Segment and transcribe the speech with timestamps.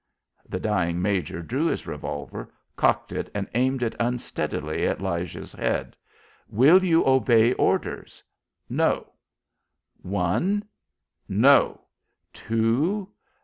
[0.49, 5.95] The dying major drew his revolver, cocked it and aimed it unsteadily at Lige's head.
[6.49, 8.23] "Will you obey orders?"
[8.67, 9.13] "No."
[10.01, 10.63] "One?"
[11.29, 11.81] "No."
[12.33, 13.09] "Two?"